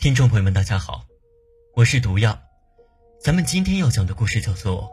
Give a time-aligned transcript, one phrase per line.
[0.00, 1.04] 听众朋友们，大家好，
[1.74, 2.40] 我是毒药。
[3.22, 4.84] 咱们今天要讲的故事叫做《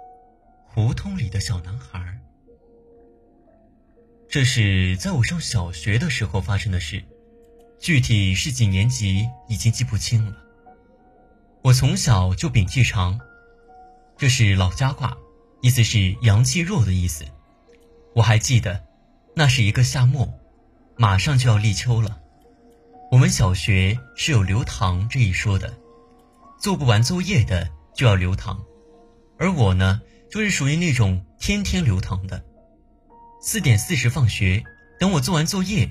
[0.66, 1.98] 胡同里的小男孩》。
[4.28, 7.02] 这是在我上小学的时候发生的事，
[7.80, 10.36] 具体是几年级已经记不清了。
[11.62, 13.18] 我从小就摒气长，
[14.18, 15.18] 这是老家话，
[15.62, 17.24] 意思是阳气弱的意思。
[18.14, 18.84] 我还记得，
[19.38, 20.38] 那是一个夏末，
[20.98, 22.20] 马上就要立秋了。
[23.10, 25.74] 我们小学是有留堂这一说的，
[26.60, 28.62] 做不完作业的就要留堂，
[29.40, 32.44] 而我呢，就是属于那种天天留堂的。
[33.42, 34.62] 四点四十放学，
[35.00, 35.90] 等我做完作业，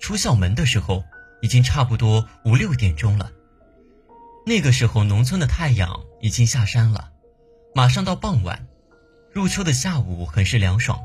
[0.00, 1.04] 出校门的时候，
[1.42, 3.30] 已经差不多五六点钟了。
[4.46, 7.10] 那个时候，农村的太阳已经下山了，
[7.74, 8.66] 马上到傍晚，
[9.30, 10.98] 入秋的下午很是凉爽。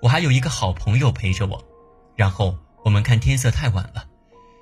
[0.00, 1.62] 我还有一个好朋友陪着我，
[2.16, 4.07] 然后我们看天色太晚了。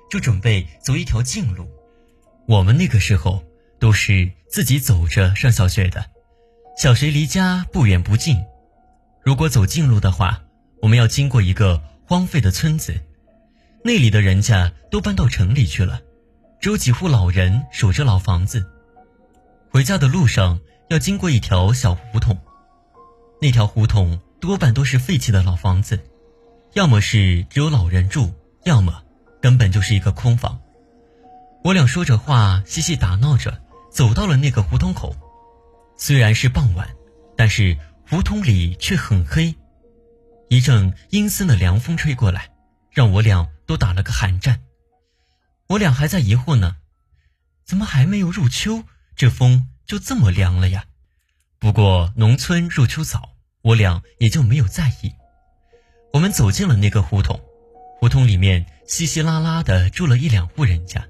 [0.09, 1.67] 就准备走一条近路，
[2.47, 3.43] 我们那个时候
[3.79, 6.05] 都是自己走着上小学的，
[6.77, 8.37] 小学离家不远不近。
[9.21, 10.41] 如果走近路的话，
[10.81, 12.95] 我们要经过一个荒废的村子，
[13.83, 16.01] 那里的人家都搬到城里去了，
[16.61, 18.65] 只有几户老人守着老房子。
[19.69, 22.37] 回家的路上要经过一条小胡同，
[23.41, 25.99] 那条胡同多半都是废弃的老房子，
[26.73, 28.31] 要么是只有老人住，
[28.63, 29.03] 要么。
[29.41, 30.59] 根本就是一个空房。
[31.63, 35.15] 我俩说着话，嬉戏打闹着，走到了那个胡同口。
[35.97, 36.87] 虽然是傍晚，
[37.35, 37.77] 但是
[38.09, 39.55] 胡同里却很黑。
[40.49, 42.51] 一阵阴森的凉风吹过来，
[42.91, 44.61] 让我俩都打了个寒战。
[45.67, 46.77] 我俩还在疑惑呢，
[47.65, 48.83] 怎么还没有入秋，
[49.15, 50.85] 这风就这么凉了呀？
[51.59, 55.11] 不过农村入秋早，我俩也就没有在意。
[56.13, 57.41] 我们走进了那个胡同。
[58.07, 61.05] 胡同里面稀稀拉拉的住了一两户人家，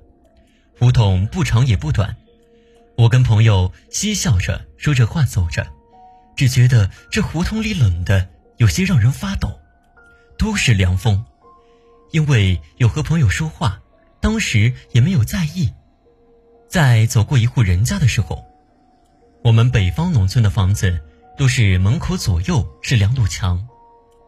[0.79, 2.17] 胡同不长也不短。
[2.97, 5.67] 我跟朋友嬉笑着说着话走着，
[6.35, 9.59] 只觉得这胡同里冷的有些让人发抖，
[10.39, 11.23] 都是凉风。
[12.09, 13.79] 因为有和朋友说话，
[14.19, 15.71] 当时也没有在意。
[16.67, 18.43] 在走过一户人家的时候，
[19.43, 20.99] 我们北方农村的房子
[21.37, 23.67] 都是门口左右是两堵墙，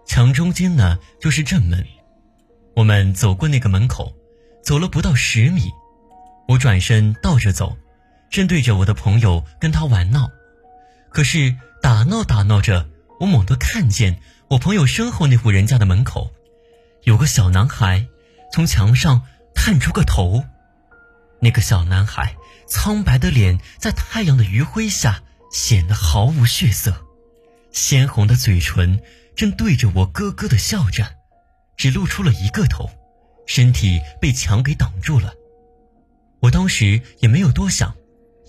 [0.05, 1.83] 墙中间呢就是正门。
[2.89, 4.15] 们走过那个门口，
[4.63, 5.71] 走了不到十米，
[6.47, 7.77] 我转身倒着走，
[8.31, 10.31] 正对着我的朋友跟他玩闹。
[11.11, 12.89] 可是打闹打闹着，
[13.19, 16.31] 我猛地看见我朋友身后那户人家的门口，
[17.03, 18.07] 有个小男孩
[18.51, 19.21] 从墙上
[19.53, 20.43] 探出个头。
[21.41, 22.35] 那个小男孩
[22.67, 27.05] 苍白的脸在太阳的余晖下显得毫无血色，
[27.71, 28.99] 鲜红的嘴唇
[29.35, 31.18] 正对着我咯咯的笑着。
[31.79, 32.89] 只露出了一个头，
[33.47, 35.33] 身体被墙给挡住了。
[36.41, 37.95] 我当时也没有多想，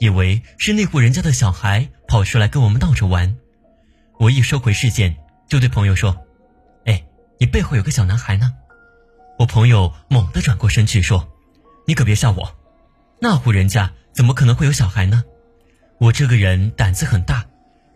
[0.00, 3.36] 以为是那户人家的小孩跑出来跟我们闹着玩。
[4.18, 5.16] 我一收回视线，
[5.48, 6.26] 就对朋友说
[6.86, 7.04] ：“哎，
[7.38, 8.52] 你背后有个小男孩呢。”
[9.38, 11.32] 我朋友猛地转过身去说
[11.86, 12.58] ：“你可别吓我，
[13.20, 15.22] 那户人家怎么可能会有小孩呢？”
[16.00, 17.46] 我这个人胆子很大，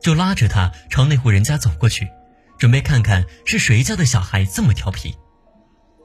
[0.01, 2.09] 就拉着他朝那户人家走过去，
[2.57, 5.13] 准备看看是谁家的小孩这么调皮。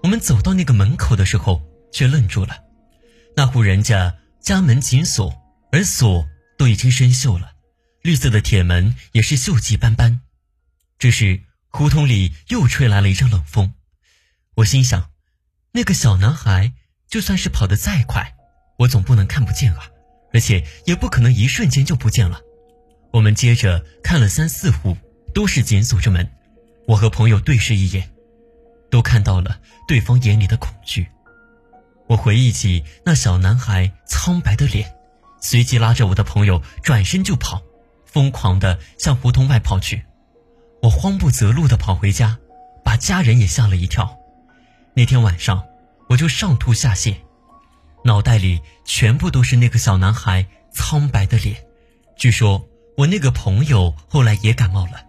[0.01, 1.61] 我们走到那个门口的时候，
[1.91, 2.63] 却愣住了。
[3.35, 5.33] 那户人家家门紧锁，
[5.71, 6.27] 而锁
[6.57, 7.51] 都已经生锈了，
[8.01, 10.21] 绿色的铁门也是锈迹斑斑。
[10.97, 13.73] 这时，胡同里又吹来了一阵冷风。
[14.55, 15.09] 我心想，
[15.73, 16.73] 那个小男孩
[17.07, 18.35] 就算是跑得再快，
[18.79, 19.89] 我总不能看不见啊，
[20.33, 22.39] 而且也不可能一瞬间就不见了。
[23.11, 24.95] 我们接着看了三四户，
[25.33, 26.29] 都是紧锁着门。
[26.87, 28.09] 我和朋友对视一眼。
[28.89, 31.07] 都看到了对方眼里的恐惧。
[32.07, 34.95] 我回忆起那小男孩苍白的脸，
[35.39, 37.61] 随即拉着我的朋友转身就跑，
[38.05, 40.03] 疯狂地向胡同外跑去。
[40.81, 42.39] 我慌不择路地跑回家，
[42.83, 44.17] 把家人也吓了一跳。
[44.95, 45.63] 那天晚上，
[46.09, 47.15] 我就上吐下泻，
[48.03, 51.63] 脑袋里全部都是那个小男孩苍白的脸。
[52.17, 52.67] 据说
[52.97, 55.05] 我那个朋友后来也感冒了，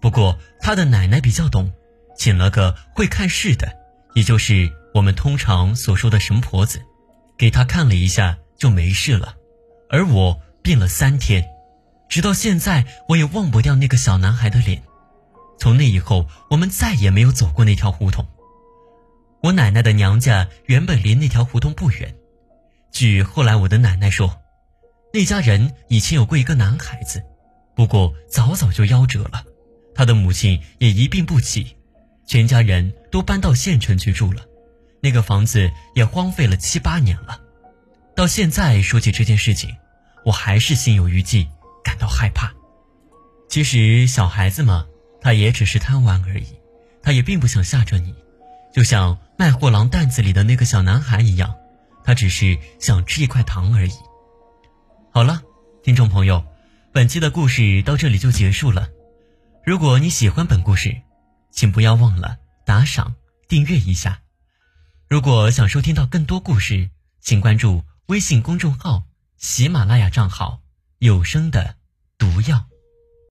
[0.00, 1.72] 不过他的奶奶比较懂。
[2.20, 3.66] 请了个会看事的，
[4.12, 6.78] 也就是我们通常所说的神婆子，
[7.38, 9.34] 给他看了一下就没事了。
[9.88, 11.42] 而我病了三天，
[12.10, 14.82] 直到现在我也忘不掉那个小男孩的脸。
[15.58, 18.28] 从那以后，我们再也没有走过那条胡同。
[19.42, 22.14] 我奶奶的娘家原本离那条胡同不远，
[22.92, 24.38] 据后来我的奶奶说，
[25.14, 27.22] 那家人以前有过一个男孩子，
[27.74, 29.42] 不过早早就夭折了，
[29.94, 31.78] 他的母亲也一病不起。
[32.30, 34.46] 全家人都搬到县城去住了，
[35.00, 37.40] 那个房子也荒废了七八年了。
[38.14, 39.74] 到现在说起这件事情，
[40.24, 41.48] 我还是心有余悸，
[41.82, 42.52] 感到害怕。
[43.48, 44.86] 其实小孩子嘛，
[45.20, 46.46] 他也只是贪玩而已，
[47.02, 48.14] 他也并不想吓着你，
[48.72, 51.52] 就像卖货郎担子里的那个小男孩一样，
[52.04, 53.92] 他只是想吃一块糖而已。
[55.10, 55.42] 好了，
[55.82, 56.44] 听众朋友，
[56.92, 58.88] 本期的故事到这里就结束了。
[59.66, 60.96] 如果你喜欢本故事，
[61.50, 63.14] 请不要忘了打赏、
[63.48, 64.22] 订阅一下。
[65.08, 69.04] 如果想收听到更多故事，请关注微信公众号
[69.36, 70.62] “喜马拉雅”账号
[70.98, 71.76] “有声的
[72.16, 72.66] 毒药”。